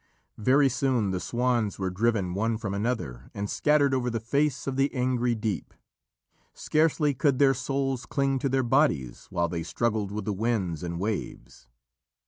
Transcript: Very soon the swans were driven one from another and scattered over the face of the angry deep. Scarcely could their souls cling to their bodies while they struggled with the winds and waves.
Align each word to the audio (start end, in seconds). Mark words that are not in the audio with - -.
Very 0.39 0.67
soon 0.67 1.11
the 1.11 1.19
swans 1.19 1.77
were 1.77 1.91
driven 1.91 2.33
one 2.33 2.57
from 2.57 2.73
another 2.73 3.29
and 3.35 3.47
scattered 3.47 3.93
over 3.93 4.09
the 4.09 4.19
face 4.19 4.65
of 4.65 4.75
the 4.75 4.91
angry 4.95 5.35
deep. 5.35 5.75
Scarcely 6.55 7.13
could 7.13 7.37
their 7.37 7.53
souls 7.53 8.07
cling 8.07 8.39
to 8.39 8.49
their 8.49 8.63
bodies 8.63 9.27
while 9.29 9.47
they 9.47 9.61
struggled 9.61 10.11
with 10.11 10.25
the 10.25 10.33
winds 10.33 10.81
and 10.81 10.99
waves. 10.99 11.67